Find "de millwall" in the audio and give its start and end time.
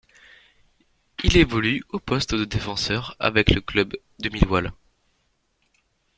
4.17-4.73